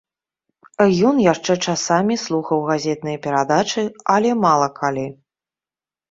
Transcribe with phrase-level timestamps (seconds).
[1.09, 5.05] Ён яшчэ часамі слухаў газетныя перадачы, але мала калі.